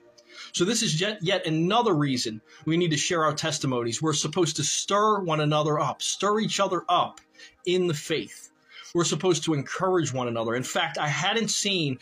So 0.53 0.65
this 0.65 0.83
is 0.83 1.01
yet, 1.01 1.19
yet 1.23 1.47
another 1.47 1.95
reason 1.95 2.41
we 2.65 2.77
need 2.77 2.91
to 2.91 2.97
share 2.97 3.25
our 3.25 3.35
testimonies. 3.35 4.01
We're 4.01 4.13
supposed 4.13 4.57
to 4.57 4.65
stir 4.65 5.21
one 5.21 5.41
another 5.41 5.79
up, 5.79 6.03
stir 6.03 6.41
each 6.41 6.61
other 6.61 6.85
up 6.89 7.21
in 7.67 7.87
the 7.87 7.95
faith. 7.95 8.51
We're 8.95 9.05
supposed 9.05 9.45
to 9.45 9.55
encourage 9.55 10.13
one 10.13 10.29
another. 10.29 10.55
In 10.55 10.63
fact, 10.63 10.97
I 10.97 11.09
hadn't 11.09 11.49
seen 11.49 11.99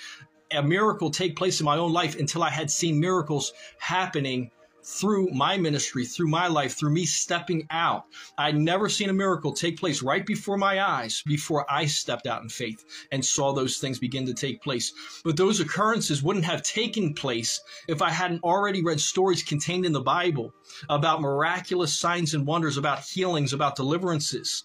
a 0.52 0.62
miracle 0.62 1.10
take 1.10 1.34
place 1.34 1.60
in 1.60 1.64
my 1.64 1.76
own 1.76 1.92
life 1.92 2.18
until 2.18 2.42
I 2.42 2.50
had 2.50 2.70
seen 2.70 3.00
miracles 3.00 3.52
happening 3.78 4.50
through 4.84 5.30
my 5.30 5.56
ministry, 5.56 6.04
through 6.04 6.28
my 6.28 6.46
life, 6.46 6.76
through 6.76 6.90
me 6.90 7.04
stepping 7.04 7.66
out. 7.70 8.04
I'd 8.36 8.56
never 8.56 8.88
seen 8.88 9.08
a 9.08 9.14
miracle 9.14 9.52
take 9.52 9.80
place 9.80 10.02
right 10.02 10.24
before 10.26 10.58
my 10.58 10.82
eyes 10.82 11.22
before 11.26 11.64
I 11.70 11.86
stepped 11.86 12.26
out 12.26 12.42
in 12.42 12.48
faith 12.48 12.84
and 13.10 13.24
saw 13.24 13.52
those 13.52 13.78
things 13.78 13.98
begin 13.98 14.26
to 14.26 14.34
take 14.34 14.62
place. 14.62 14.92
But 15.24 15.36
those 15.36 15.60
occurrences 15.60 16.22
wouldn't 16.22 16.44
have 16.44 16.62
taken 16.62 17.14
place 17.14 17.60
if 17.88 18.02
I 18.02 18.10
hadn't 18.10 18.44
already 18.44 18.82
read 18.82 19.00
stories 19.00 19.42
contained 19.42 19.86
in 19.86 19.92
the 19.92 20.00
Bible 20.00 20.52
about 20.88 21.20
miraculous 21.20 21.98
signs 21.98 22.34
and 22.34 22.46
wonders, 22.46 22.76
about 22.76 23.00
healings, 23.00 23.52
about 23.52 23.76
deliverances. 23.76 24.64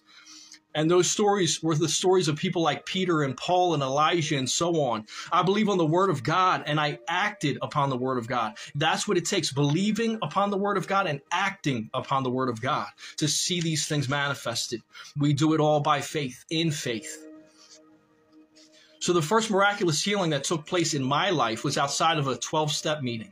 And 0.75 0.89
those 0.89 1.09
stories 1.09 1.63
were 1.63 1.75
the 1.75 1.89
stories 1.89 2.27
of 2.27 2.35
people 2.35 2.61
like 2.61 2.85
Peter 2.85 3.23
and 3.23 3.35
Paul 3.35 3.73
and 3.73 3.81
Elijah 3.81 4.37
and 4.37 4.49
so 4.49 4.81
on. 4.81 5.05
I 5.31 5.41
believe 5.41 5.67
on 5.67 5.79
the 5.79 5.85
word 5.85 6.09
of 6.09 6.23
God 6.23 6.63
and 6.67 6.79
I 6.79 6.99
acted 7.07 7.57
upon 7.61 7.89
the 7.89 7.97
word 7.97 8.17
of 8.17 8.27
God. 8.27 8.55
That's 8.75 9.07
what 9.07 9.17
it 9.17 9.25
takes 9.25 9.51
believing 9.51 10.19
upon 10.21 10.51
the 10.51 10.57
word 10.57 10.77
of 10.77 10.87
God 10.87 11.07
and 11.07 11.21
acting 11.31 11.89
upon 11.93 12.23
the 12.23 12.29
word 12.29 12.49
of 12.49 12.61
God 12.61 12.87
to 13.17 13.27
see 13.27 13.61
these 13.61 13.87
things 13.87 14.07
manifested. 14.07 14.81
We 15.17 15.33
do 15.33 15.53
it 15.53 15.59
all 15.59 15.79
by 15.79 16.01
faith, 16.01 16.45
in 16.51 16.71
faith. 16.71 17.25
So 18.99 19.13
the 19.13 19.21
first 19.21 19.49
miraculous 19.49 20.03
healing 20.03 20.29
that 20.31 20.43
took 20.43 20.65
place 20.65 20.93
in 20.93 21.03
my 21.03 21.29
life 21.29 21.63
was 21.63 21.77
outside 21.77 22.17
of 22.17 22.27
a 22.27 22.35
12 22.35 22.71
step 22.71 23.01
meeting. 23.01 23.31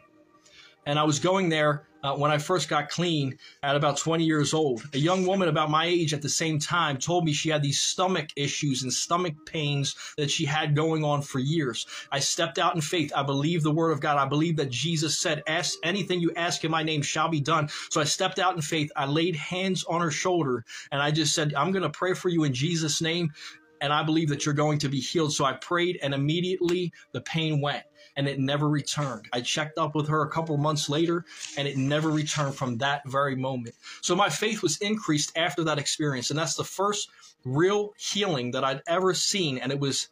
And 0.86 0.98
I 0.98 1.04
was 1.04 1.20
going 1.20 1.50
there 1.50 1.88
uh, 2.08 2.16
when 2.16 2.32
I 2.32 2.38
first 2.38 2.70
got 2.70 2.90
clean 2.90 3.38
at 3.64 3.76
about 3.76 3.98
20 3.98 4.24
years 4.24 4.54
old. 4.54 4.84
A 4.94 4.98
young 4.98 5.26
woman 5.26 5.50
about 5.50 5.70
my 5.70 5.86
age 5.86 6.14
at 6.14 6.22
the 6.22 6.30
same 6.30 6.58
time 6.58 6.98
told 6.98 7.26
me 7.26 7.34
she 7.34 7.50
had 7.50 7.62
these 7.62 7.82
stomach 7.82 8.30
issues 8.36 8.84
and 8.84 8.94
stomach 8.94 9.34
pains 9.46 9.96
that 10.18 10.32
she 10.32 10.46
had 10.46 10.76
going 10.76 11.04
on 11.04 11.22
for 11.22 11.40
years. 11.40 11.86
I 12.12 12.20
stepped 12.20 12.60
out 12.60 12.76
in 12.76 12.82
faith. 12.82 13.12
I 13.16 13.24
believe 13.24 13.62
the 13.62 13.72
word 13.72 13.92
of 13.92 14.00
God. 14.00 14.18
I 14.18 14.26
believe 14.26 14.56
that 14.58 14.70
Jesus 14.70 15.18
said, 15.18 15.44
ask 15.48 15.78
anything 15.84 16.22
you 16.22 16.32
ask 16.36 16.64
in 16.64 16.72
my 16.72 16.84
name 16.84 17.02
shall 17.02 17.28
be 17.28 17.42
done. 17.42 17.70
So 17.90 18.00
I 18.00 18.06
stepped 18.06 18.40
out 18.40 18.56
in 18.56 18.62
faith. 18.62 18.92
I 18.96 19.06
laid 19.06 19.36
hands 19.36 19.84
on 19.84 20.02
her 20.02 20.12
shoulder 20.12 20.64
and 20.92 21.02
I 21.02 21.12
just 21.12 21.36
said, 21.36 21.54
I'm 21.56 21.72
going 21.72 21.84
to 21.84 21.90
pray 21.90 22.14
for 22.14 22.30
you 22.30 22.46
in 22.46 22.54
Jesus' 22.54 23.02
name. 23.02 23.34
And 23.82 23.94
I 23.94 24.04
believe 24.04 24.30
that 24.30 24.46
you're 24.46 24.56
going 24.56 24.80
to 24.80 24.90
be 24.90 25.00
healed. 25.00 25.34
So 25.34 25.46
I 25.46 25.54
prayed 25.54 26.00
and 26.02 26.14
immediately 26.14 26.92
the 27.12 27.22
pain 27.22 27.62
went 27.62 27.84
and 28.16 28.28
it 28.28 28.40
never 28.40 28.68
returned. 28.68 29.28
I 29.32 29.42
checked 29.42 29.78
up 29.78 29.96
with 29.96 30.08
her 30.08 30.24
a 30.24 30.30
couple 30.30 30.58
months 30.58 30.90
later 30.90 31.26
and 31.58 31.68
it 31.68 31.78
never 31.78 32.10
returned 32.10 32.56
from 32.56 32.78
that 32.80 33.08
very 33.08 33.36
moment. 33.36 33.76
So 34.02 34.16
my 34.16 34.30
faith 34.30 34.64
was 34.64 34.78
increased 34.78 35.38
after 35.38 35.64
that 35.66 35.78
experience. 35.78 36.30
And 36.30 36.40
that's 36.40 36.56
the 36.56 36.64
first 36.64 37.10
real 37.46 37.94
healing 37.98 38.52
that 38.52 38.64
I'd 38.64 38.82
ever 38.88 39.14
seen. 39.14 39.60
And 39.60 39.72
it 39.72 39.80
was 39.80 40.10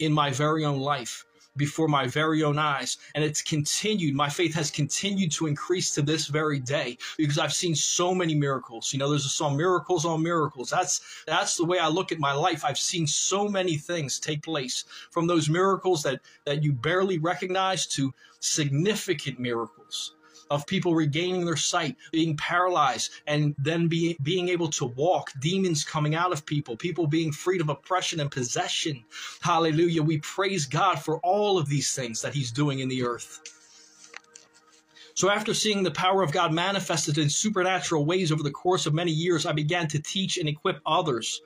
in 0.00 0.12
my 0.12 0.30
very 0.30 0.64
own 0.64 0.80
life 0.80 1.24
before 1.56 1.88
my 1.88 2.06
very 2.06 2.42
own 2.42 2.58
eyes. 2.58 2.98
And 3.14 3.24
it's 3.24 3.42
continued. 3.42 4.14
My 4.14 4.28
faith 4.28 4.54
has 4.54 4.70
continued 4.70 5.32
to 5.32 5.46
increase 5.46 5.94
to 5.94 6.02
this 6.02 6.26
very 6.26 6.58
day 6.60 6.98
because 7.16 7.38
I've 7.38 7.54
seen 7.54 7.74
so 7.74 8.14
many 8.14 8.34
miracles. 8.34 8.92
You 8.92 8.98
know, 8.98 9.08
there's 9.08 9.26
a 9.26 9.30
song, 9.30 9.56
miracles 9.56 10.04
on 10.04 10.22
miracles. 10.22 10.70
That's, 10.70 11.00
that's 11.26 11.56
the 11.56 11.64
way 11.64 11.78
I 11.78 11.88
look 11.88 12.12
at 12.12 12.18
my 12.18 12.32
life. 12.32 12.64
I've 12.64 12.78
seen 12.78 13.06
so 13.06 13.48
many 13.48 13.76
things 13.76 14.18
take 14.18 14.42
place 14.42 14.84
from 15.10 15.26
those 15.26 15.48
miracles 15.48 16.02
that, 16.02 16.20
that 16.44 16.62
you 16.62 16.72
barely 16.72 17.18
recognize 17.18 17.86
to 17.86 18.12
significant 18.40 19.38
miracles 19.38 20.14
of 20.54 20.66
people 20.66 20.94
regaining 20.94 21.44
their 21.44 21.56
sight, 21.56 21.96
being 22.12 22.36
paralyzed, 22.36 23.10
and 23.26 23.54
then 23.58 23.88
be, 23.88 24.16
being 24.22 24.48
able 24.48 24.68
to 24.68 24.86
walk, 24.86 25.32
demons 25.40 25.84
coming 25.84 26.14
out 26.14 26.32
of 26.32 26.46
people, 26.46 26.76
people 26.76 27.06
being 27.06 27.32
freed 27.32 27.60
of 27.60 27.68
oppression 27.68 28.20
and 28.20 28.30
possession. 28.30 29.04
Hallelujah. 29.40 30.02
We 30.02 30.18
praise 30.18 30.66
God 30.66 30.96
for 30.96 31.18
all 31.18 31.58
of 31.58 31.68
these 31.68 31.92
things 31.92 32.22
that 32.22 32.34
He's 32.34 32.50
doing 32.50 32.78
in 32.78 32.88
the 32.88 33.04
earth. 33.04 33.40
So, 35.14 35.30
after 35.30 35.54
seeing 35.54 35.82
the 35.82 35.92
power 35.92 36.22
of 36.22 36.32
God 36.32 36.52
manifested 36.52 37.18
in 37.18 37.28
supernatural 37.30 38.04
ways 38.04 38.32
over 38.32 38.42
the 38.42 38.50
course 38.50 38.86
of 38.86 38.94
many 38.94 39.12
years, 39.12 39.46
I 39.46 39.52
began 39.52 39.86
to 39.88 40.02
teach 40.02 40.38
and 40.38 40.48
equip 40.48 40.80
others 40.84 41.40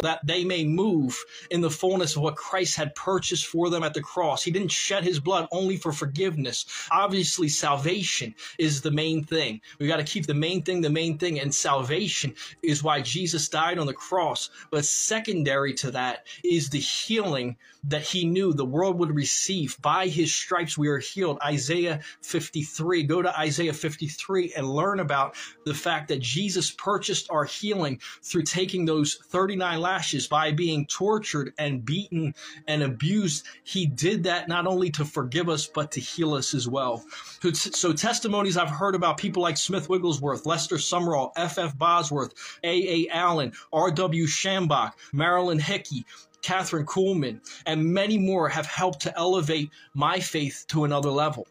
that 0.00 0.20
they 0.24 0.44
may 0.44 0.64
move 0.64 1.18
in 1.50 1.60
the 1.60 1.70
fullness 1.70 2.16
of 2.16 2.22
what 2.22 2.36
Christ 2.36 2.76
had 2.76 2.94
purchased 2.94 3.46
for 3.46 3.70
them 3.70 3.82
at 3.82 3.94
the 3.94 4.02
cross. 4.02 4.42
He 4.42 4.50
didn't 4.50 4.70
shed 4.70 5.04
his 5.04 5.20
blood 5.20 5.48
only 5.52 5.76
for 5.76 5.92
forgiveness. 5.92 6.66
Obviously, 6.90 7.48
salvation 7.48 8.34
is 8.58 8.80
the 8.80 8.90
main 8.90 9.24
thing. 9.24 9.60
We 9.78 9.86
got 9.86 9.98
to 9.98 10.04
keep 10.04 10.26
the 10.26 10.34
main 10.34 10.62
thing 10.62 10.80
the 10.80 10.90
main 10.90 11.18
thing, 11.18 11.40
and 11.40 11.54
salvation 11.54 12.34
is 12.62 12.82
why 12.82 13.00
Jesus 13.00 13.48
died 13.48 13.78
on 13.78 13.86
the 13.86 13.92
cross. 13.94 14.50
But 14.70 14.84
secondary 14.84 15.74
to 15.74 15.90
that 15.92 16.26
is 16.44 16.70
the 16.70 16.78
healing 16.78 17.56
that 17.84 18.02
he 18.02 18.24
knew 18.24 18.52
the 18.52 18.64
world 18.64 18.98
would 18.98 19.14
receive. 19.14 19.76
By 19.82 20.06
his 20.06 20.32
stripes 20.32 20.78
we 20.78 20.88
are 20.88 20.98
healed. 20.98 21.38
Isaiah 21.44 22.00
53. 22.22 23.02
Go 23.04 23.22
to 23.22 23.38
Isaiah 23.38 23.72
53 23.72 24.54
and 24.56 24.68
learn 24.68 25.00
about 25.00 25.34
the 25.64 25.74
fact 25.74 26.08
that 26.08 26.20
Jesus 26.20 26.70
purchased 26.70 27.30
our 27.30 27.44
healing 27.44 28.00
through 28.22 28.44
taking 28.44 28.84
those 28.84 29.16
39 29.26 29.80
lashes 29.82 30.26
by 30.26 30.52
being 30.52 30.86
tortured 30.86 31.52
and 31.58 31.84
beaten 31.84 32.34
and 32.66 32.82
abused. 32.82 33.44
He 33.64 33.86
did 33.86 34.22
that 34.24 34.48
not 34.48 34.66
only 34.66 34.90
to 34.92 35.04
forgive 35.04 35.48
us, 35.48 35.66
but 35.66 35.90
to 35.92 36.00
heal 36.00 36.34
us 36.34 36.54
as 36.54 36.66
well. 36.68 37.04
So, 37.52 37.92
testimonies 37.92 38.56
I've 38.56 38.70
heard 38.70 38.94
about 38.94 39.18
people 39.18 39.42
like 39.42 39.56
Smith 39.56 39.88
Wigglesworth, 39.88 40.46
Lester 40.46 40.76
Sumrall, 40.76 41.32
F.F. 41.36 41.76
Bosworth, 41.76 42.32
A.A. 42.64 43.08
Allen, 43.10 43.52
R.W. 43.72 44.26
Schambach, 44.26 44.92
Marilyn 45.12 45.58
Hickey, 45.58 46.06
Kathryn 46.42 46.84
Kuhlman, 46.84 47.40
and 47.66 47.84
many 47.84 48.18
more 48.18 48.48
have 48.48 48.66
helped 48.66 49.00
to 49.02 49.16
elevate 49.18 49.70
my 49.94 50.18
faith 50.18 50.64
to 50.68 50.84
another 50.84 51.10
level. 51.10 51.46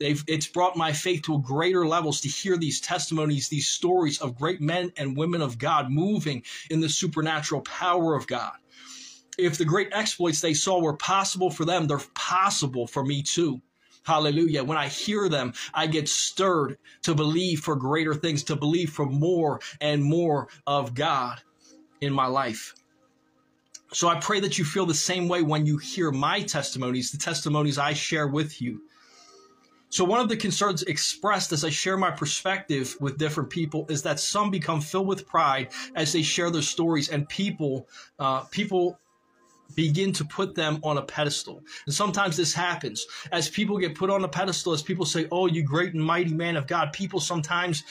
They've, 0.00 0.24
it's 0.26 0.48
brought 0.48 0.78
my 0.78 0.92
faith 0.92 1.22
to 1.24 1.40
greater 1.42 1.86
levels 1.86 2.22
to 2.22 2.28
hear 2.28 2.56
these 2.56 2.80
testimonies, 2.80 3.48
these 3.48 3.68
stories 3.68 4.18
of 4.20 4.38
great 4.38 4.62
men 4.62 4.90
and 4.96 5.14
women 5.14 5.42
of 5.42 5.58
God 5.58 5.90
moving 5.90 6.42
in 6.70 6.80
the 6.80 6.88
supernatural 6.88 7.60
power 7.60 8.14
of 8.14 8.26
God. 8.26 8.52
If 9.36 9.58
the 9.58 9.66
great 9.66 9.88
exploits 9.92 10.40
they 10.40 10.54
saw 10.54 10.80
were 10.80 10.96
possible 10.96 11.50
for 11.50 11.66
them, 11.66 11.86
they're 11.86 12.00
possible 12.14 12.86
for 12.86 13.04
me 13.04 13.22
too. 13.22 13.60
Hallelujah. 14.02 14.64
When 14.64 14.78
I 14.78 14.88
hear 14.88 15.28
them, 15.28 15.52
I 15.74 15.86
get 15.86 16.08
stirred 16.08 16.78
to 17.02 17.14
believe 17.14 17.60
for 17.60 17.76
greater 17.76 18.14
things, 18.14 18.42
to 18.44 18.56
believe 18.56 18.90
for 18.90 19.04
more 19.04 19.60
and 19.82 20.02
more 20.02 20.48
of 20.66 20.94
God 20.94 21.42
in 22.00 22.12
my 22.12 22.26
life. 22.26 22.74
So 23.92 24.08
I 24.08 24.18
pray 24.18 24.40
that 24.40 24.56
you 24.56 24.64
feel 24.64 24.86
the 24.86 24.94
same 24.94 25.28
way 25.28 25.42
when 25.42 25.66
you 25.66 25.76
hear 25.76 26.10
my 26.10 26.40
testimonies, 26.40 27.10
the 27.10 27.18
testimonies 27.18 27.76
I 27.76 27.92
share 27.92 28.28
with 28.28 28.62
you. 28.62 28.80
So, 29.90 30.04
one 30.04 30.20
of 30.20 30.28
the 30.28 30.36
concerns 30.36 30.84
expressed 30.84 31.50
as 31.50 31.64
I 31.64 31.70
share 31.70 31.96
my 31.96 32.12
perspective 32.12 32.96
with 33.00 33.18
different 33.18 33.50
people 33.50 33.86
is 33.88 34.02
that 34.02 34.20
some 34.20 34.50
become 34.50 34.80
filled 34.80 35.08
with 35.08 35.26
pride 35.26 35.70
as 35.96 36.12
they 36.12 36.22
share 36.22 36.50
their 36.50 36.62
stories, 36.62 37.08
and 37.08 37.28
people, 37.28 37.88
uh, 38.20 38.42
people 38.44 38.98
begin 39.74 40.12
to 40.12 40.24
put 40.24 40.54
them 40.54 40.78
on 40.84 40.98
a 40.98 41.02
pedestal. 41.02 41.62
And 41.86 41.94
sometimes 41.94 42.36
this 42.36 42.54
happens 42.54 43.04
as 43.32 43.48
people 43.48 43.78
get 43.78 43.96
put 43.96 44.10
on 44.10 44.22
a 44.22 44.28
pedestal, 44.28 44.72
as 44.72 44.82
people 44.82 45.04
say, 45.04 45.26
"Oh, 45.32 45.46
you 45.46 45.64
great 45.64 45.92
and 45.92 46.04
mighty 46.04 46.32
man 46.32 46.56
of 46.56 46.68
God." 46.68 46.92
People 46.92 47.18
sometimes 47.18 47.82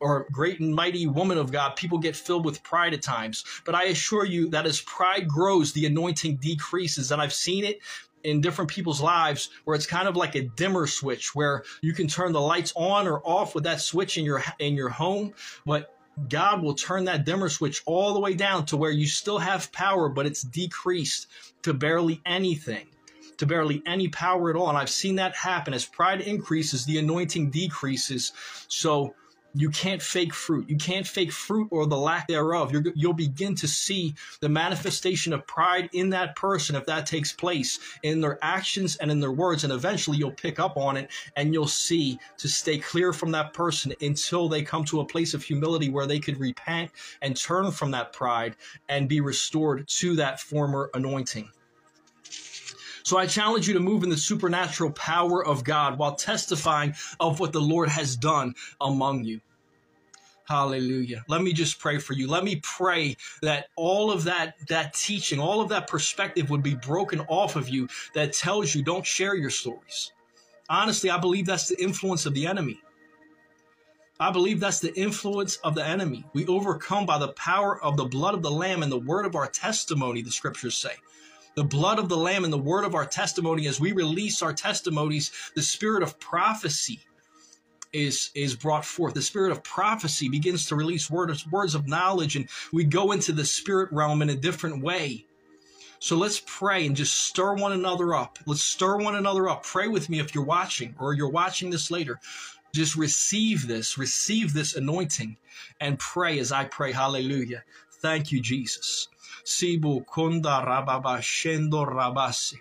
or 0.00 0.26
great 0.32 0.60
and 0.60 0.74
mighty 0.74 1.06
woman 1.06 1.38
of 1.38 1.50
God, 1.50 1.76
people 1.76 1.98
get 1.98 2.16
filled 2.16 2.44
with 2.44 2.62
pride 2.62 2.92
at 2.92 3.00
times. 3.00 3.44
But 3.64 3.74
I 3.74 3.84
assure 3.84 4.24
you 4.24 4.50
that 4.50 4.66
as 4.66 4.80
pride 4.82 5.28
grows, 5.28 5.72
the 5.72 5.86
anointing 5.86 6.36
decreases. 6.36 7.10
And 7.10 7.22
I've 7.22 7.32
seen 7.32 7.64
it 7.64 7.78
in 8.24 8.40
different 8.40 8.70
people's 8.70 9.00
lives 9.00 9.50
where 9.64 9.76
it's 9.76 9.86
kind 9.86 10.08
of 10.08 10.16
like 10.16 10.34
a 10.34 10.42
dimmer 10.42 10.86
switch 10.86 11.34
where 11.34 11.64
you 11.82 11.92
can 11.92 12.08
turn 12.08 12.32
the 12.32 12.40
lights 12.40 12.72
on 12.74 13.06
or 13.06 13.20
off 13.20 13.54
with 13.54 13.64
that 13.64 13.80
switch 13.80 14.18
in 14.18 14.24
your 14.24 14.42
in 14.58 14.74
your 14.74 14.88
home 14.88 15.32
but 15.64 15.94
God 16.28 16.62
will 16.62 16.74
turn 16.74 17.04
that 17.04 17.24
dimmer 17.24 17.48
switch 17.48 17.82
all 17.86 18.14
the 18.14 18.20
way 18.20 18.34
down 18.34 18.66
to 18.66 18.76
where 18.76 18.92
you 18.92 19.06
still 19.06 19.38
have 19.38 19.70
power 19.72 20.08
but 20.08 20.26
it's 20.26 20.42
decreased 20.42 21.26
to 21.62 21.74
barely 21.74 22.20
anything 22.24 22.86
to 23.38 23.46
barely 23.46 23.82
any 23.86 24.08
power 24.08 24.50
at 24.50 24.56
all. 24.56 24.68
And 24.68 24.78
I've 24.78 24.90
seen 24.90 25.16
that 25.16 25.34
happen 25.34 25.74
as 25.74 25.84
pride 25.84 26.20
increases 26.20 26.84
the 26.84 26.98
anointing 26.98 27.50
decreases. 27.50 28.32
So 28.68 29.14
you 29.54 29.70
can't 29.70 30.02
fake 30.02 30.34
fruit. 30.34 30.68
You 30.68 30.76
can't 30.76 31.06
fake 31.06 31.32
fruit 31.32 31.68
or 31.70 31.86
the 31.86 31.96
lack 31.96 32.26
thereof. 32.26 32.72
you 32.72 32.92
will 33.08 33.14
begin 33.14 33.54
to 33.56 33.68
see 33.68 34.14
the 34.40 34.48
manifestation 34.48 35.32
of 35.32 35.46
pride 35.46 35.88
in 35.92 36.10
that 36.10 36.34
person 36.36 36.74
if 36.74 36.84
that 36.86 37.06
takes 37.06 37.32
place 37.32 37.78
in 38.02 38.20
their 38.20 38.38
actions 38.42 38.96
and 38.96 39.10
in 39.10 39.20
their 39.20 39.32
words. 39.32 39.64
And 39.64 39.72
eventually 39.72 40.18
you'll 40.18 40.32
pick 40.32 40.58
up 40.58 40.76
on 40.76 40.96
it 40.96 41.10
and 41.36 41.54
you'll 41.54 41.66
see 41.68 42.18
to 42.38 42.48
stay 42.48 42.78
clear 42.78 43.12
from 43.12 43.30
that 43.30 43.52
person 43.52 43.94
until 44.00 44.48
they 44.48 44.62
come 44.62 44.84
to 44.86 45.00
a 45.00 45.06
place 45.06 45.34
of 45.34 45.42
humility 45.42 45.88
where 45.88 46.06
they 46.06 46.18
could 46.18 46.38
repent 46.38 46.90
and 47.22 47.36
turn 47.36 47.70
from 47.70 47.92
that 47.92 48.12
pride 48.12 48.56
and 48.88 49.08
be 49.08 49.20
restored 49.20 49.86
to 49.86 50.16
that 50.16 50.40
former 50.40 50.90
anointing. 50.94 51.48
So 53.04 53.18
I 53.18 53.26
challenge 53.26 53.68
you 53.68 53.74
to 53.74 53.80
move 53.80 54.02
in 54.02 54.08
the 54.08 54.16
supernatural 54.16 54.90
power 54.92 55.44
of 55.44 55.62
God 55.62 55.98
while 55.98 56.16
testifying 56.16 56.94
of 57.20 57.38
what 57.38 57.52
the 57.52 57.60
Lord 57.60 57.90
has 57.90 58.16
done 58.16 58.54
among 58.80 59.24
you. 59.24 59.40
Hallelujah. 60.46 61.22
Let 61.28 61.42
me 61.42 61.52
just 61.52 61.78
pray 61.78 61.98
for 61.98 62.14
you. 62.14 62.28
Let 62.28 62.44
me 62.44 62.60
pray 62.62 63.16
that 63.42 63.68
all 63.76 64.10
of 64.10 64.24
that 64.24 64.54
that 64.68 64.94
teaching, 64.94 65.38
all 65.38 65.60
of 65.60 65.68
that 65.68 65.86
perspective 65.86 66.48
would 66.50 66.62
be 66.62 66.74
broken 66.74 67.20
off 67.28 67.56
of 67.56 67.68
you 67.68 67.88
that 68.14 68.32
tells 68.32 68.74
you 68.74 68.82
don't 68.82 69.06
share 69.06 69.34
your 69.34 69.50
stories. 69.50 70.12
Honestly, 70.70 71.10
I 71.10 71.18
believe 71.18 71.46
that's 71.46 71.68
the 71.68 71.82
influence 71.82 72.24
of 72.24 72.34
the 72.34 72.46
enemy. 72.46 72.80
I 74.18 74.30
believe 74.30 74.60
that's 74.60 74.80
the 74.80 74.94
influence 74.98 75.56
of 75.56 75.74
the 75.74 75.84
enemy. 75.84 76.24
We 76.32 76.46
overcome 76.46 77.04
by 77.04 77.18
the 77.18 77.28
power 77.28 77.82
of 77.82 77.96
the 77.96 78.04
blood 78.04 78.34
of 78.34 78.42
the 78.42 78.50
lamb 78.50 78.82
and 78.82 78.90
the 78.90 78.98
word 78.98 79.26
of 79.26 79.34
our 79.34 79.48
testimony, 79.48 80.22
the 80.22 80.30
scriptures 80.30 80.76
say. 80.76 80.94
The 81.54 81.64
blood 81.64 81.98
of 81.98 82.08
the 82.08 82.16
lamb 82.16 82.44
and 82.44 82.52
the 82.52 82.58
word 82.58 82.84
of 82.84 82.94
our 82.94 83.06
testimony 83.06 83.68
as 83.68 83.80
we 83.80 83.92
release 83.92 84.42
our 84.42 84.52
testimonies, 84.52 85.30
the 85.54 85.62
spirit 85.62 86.02
of 86.02 86.18
prophecy 86.18 87.00
is 87.92 88.30
is 88.34 88.56
brought 88.56 88.84
forth. 88.84 89.14
The 89.14 89.22
spirit 89.22 89.52
of 89.52 89.62
prophecy 89.62 90.28
begins 90.28 90.66
to 90.66 90.76
release 90.76 91.08
words 91.08 91.46
words 91.46 91.74
of 91.74 91.86
knowledge, 91.86 92.36
and 92.36 92.48
we 92.72 92.84
go 92.84 93.12
into 93.12 93.32
the 93.32 93.44
spirit 93.44 93.92
realm 93.92 94.20
in 94.20 94.30
a 94.30 94.34
different 94.34 94.82
way. 94.82 95.26
So 96.00 96.16
let's 96.16 96.42
pray 96.44 96.86
and 96.86 96.96
just 96.96 97.14
stir 97.14 97.54
one 97.54 97.72
another 97.72 98.14
up. 98.14 98.38
Let's 98.46 98.62
stir 98.62 98.98
one 98.98 99.14
another 99.14 99.48
up. 99.48 99.62
Pray 99.62 99.88
with 99.88 100.10
me 100.10 100.20
if 100.20 100.34
you're 100.34 100.44
watching 100.44 100.94
or 100.98 101.14
you're 101.14 101.30
watching 101.30 101.70
this 101.70 101.90
later. 101.90 102.20
Just 102.74 102.96
receive 102.96 103.66
this, 103.68 103.96
receive 103.96 104.52
this 104.52 104.74
anointing, 104.74 105.36
and 105.80 105.98
pray 105.98 106.40
as 106.40 106.52
I 106.52 106.64
pray. 106.64 106.92
Hallelujah. 106.92 107.62
Thank 108.02 108.32
you, 108.32 108.40
Jesus. 108.40 109.08
Sibu 109.44 110.04
kunda 110.06 110.64
rababa 110.64 111.18
shendo 111.20 111.86
rabasi. 111.86 112.56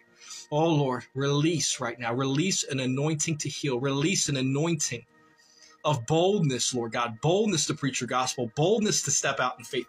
Oh 0.51 0.69
Lord, 0.69 1.05
release 1.15 1.79
right 1.79 1.99
now. 1.99 2.13
Release 2.13 2.63
an 2.65 2.79
anointing 2.79 3.37
to 3.39 3.49
heal. 3.49 3.79
Release 3.79 4.29
an 4.29 4.37
anointing 4.37 5.05
of 5.85 6.05
boldness, 6.05 6.73
Lord 6.73 6.91
God, 6.91 7.19
boldness 7.21 7.65
to 7.67 7.73
preach 7.73 8.01
your 8.01 8.07
gospel, 8.07 8.51
boldness 8.55 9.01
to 9.03 9.11
step 9.11 9.39
out 9.39 9.55
in 9.57 9.65
faith, 9.65 9.87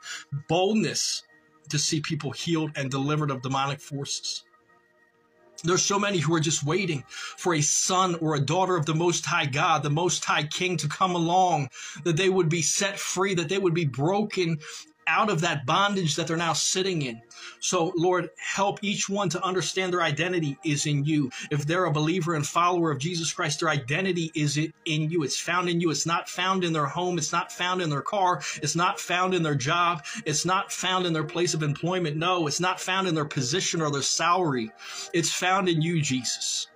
boldness 0.49 1.23
to 1.69 1.79
see 1.79 2.01
people 2.01 2.31
healed 2.31 2.73
and 2.77 2.91
delivered 2.91 3.31
of 3.31 3.43
demonic 3.43 3.81
forces. 3.81 4.45
There's 5.63 5.83
so 5.83 5.99
many 5.99 6.19
who 6.19 6.35
are 6.35 6.41
just 6.41 6.65
waiting 6.65 7.05
for 7.09 7.55
a 7.55 7.63
son 7.63 8.17
or 8.17 8.35
a 8.35 8.41
daughter 8.41 8.77
of 8.77 8.85
the 8.85 8.95
Most 8.95 9.25
High 9.25 9.47
God, 9.47 9.83
the 9.83 9.89
Most 9.89 10.25
High 10.25 10.45
King 10.45 10.77
to 10.79 10.89
come 10.89 11.15
along, 11.15 11.71
that 12.03 12.17
they 12.17 12.29
would 12.29 12.51
be 12.51 12.61
set 12.61 12.99
free, 12.99 13.35
that 13.35 13.49
they 13.49 13.57
would 13.59 13.73
be 13.73 13.87
broken 13.87 14.59
out 15.07 15.31
of 15.31 15.41
that 15.43 15.67
bondage 15.67 16.17
that 16.17 16.27
they're 16.27 16.37
now 16.37 16.53
sitting 16.53 17.03
in. 17.03 17.21
So, 17.61 17.93
Lord, 17.97 18.31
help 18.37 18.79
each 18.83 19.09
one 19.09 19.29
to 19.31 19.43
understand 19.43 19.93
their 19.93 20.03
identity 20.03 20.59
is 20.65 20.87
in 20.87 21.05
you. 21.05 21.31
If 21.51 21.67
they're 21.67 21.87
a 21.87 21.93
believer 21.93 22.35
and 22.35 22.47
follower 22.47 22.91
of 22.91 22.99
Jesus 22.99 23.33
Christ, 23.33 23.61
their 23.61 23.69
identity 23.69 24.31
is 24.35 24.57
in 24.57 25.11
you. 25.11 25.23
It's 25.23 25.39
found 25.39 25.69
in 25.69 25.81
you. 25.81 25.91
It's 25.91 26.07
not 26.07 26.29
found 26.29 26.65
in 26.65 26.73
their 26.73 26.87
home. 26.87 27.19
It's 27.19 27.33
not 27.33 27.53
found 27.53 27.83
in 27.83 27.91
their 27.91 28.03
car. 28.03 28.43
It's 28.63 28.77
not 28.77 29.01
found 29.01 29.35
in 29.35 29.43
their 29.43 29.55
job. 29.55 30.05
It's 30.27 30.45
not 30.45 30.73
found 30.73 31.07
in 31.07 31.13
their 31.13 31.25
place 31.25 31.55
of 31.55 31.63
employment. 31.63 32.17
No, 32.17 32.47
it's 32.47 32.61
not 32.61 32.81
found 32.81 33.09
in 33.09 33.15
their 33.15 33.25
position 33.25 33.81
or 33.81 33.91
their 33.91 34.03
salary. 34.03 34.71
It's 35.13 35.33
found 35.33 35.69
in 35.69 35.81
you, 35.83 36.03
Jesus. 36.03 36.69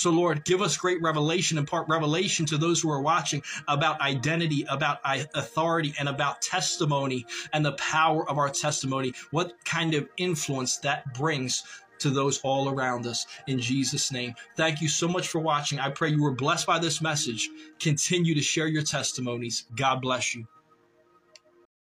So, 0.00 0.08
Lord, 0.08 0.46
give 0.46 0.62
us 0.62 0.78
great 0.78 1.02
revelation, 1.02 1.58
impart 1.58 1.86
revelation 1.86 2.46
to 2.46 2.56
those 2.56 2.80
who 2.80 2.90
are 2.90 3.02
watching 3.02 3.42
about 3.68 4.00
identity, 4.00 4.64
about 4.70 4.98
authority, 5.04 5.92
and 5.98 6.08
about 6.08 6.40
testimony 6.40 7.26
and 7.52 7.62
the 7.62 7.72
power 7.72 8.26
of 8.26 8.38
our 8.38 8.48
testimony, 8.48 9.12
what 9.30 9.62
kind 9.66 9.92
of 9.92 10.08
influence 10.16 10.78
that 10.78 11.12
brings 11.12 11.64
to 11.98 12.08
those 12.08 12.40
all 12.40 12.70
around 12.70 13.06
us 13.06 13.26
in 13.46 13.60
Jesus' 13.60 14.10
name. 14.10 14.34
Thank 14.56 14.80
you 14.80 14.88
so 14.88 15.06
much 15.06 15.28
for 15.28 15.38
watching. 15.38 15.78
I 15.78 15.90
pray 15.90 16.08
you 16.08 16.22
were 16.22 16.30
blessed 16.30 16.66
by 16.66 16.78
this 16.78 17.02
message. 17.02 17.50
Continue 17.78 18.34
to 18.34 18.40
share 18.40 18.68
your 18.68 18.82
testimonies. 18.82 19.66
God 19.76 20.00
bless 20.00 20.34
you. 20.34 20.46